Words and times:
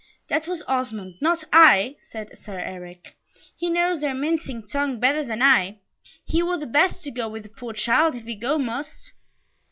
"That 0.29 0.47
was 0.47 0.63
Osmond, 0.67 1.17
not 1.21 1.43
I," 1.53 1.95
said 2.01 2.35
Sir 2.35 2.57
Eric. 2.57 3.15
"He 3.55 3.69
knows 3.69 4.01
their 4.01 4.15
mincing 4.15 4.65
tongue 4.65 4.99
better 4.99 5.23
than 5.23 5.43
I. 5.43 5.77
He 6.25 6.41
were 6.41 6.57
the 6.57 6.65
best 6.65 7.03
to 7.03 7.11
go 7.11 7.29
with 7.29 7.43
the 7.43 7.49
poor 7.49 7.73
child, 7.73 8.15
if 8.15 8.25
go 8.41 8.57
he 8.57 8.65
must." 8.65 9.13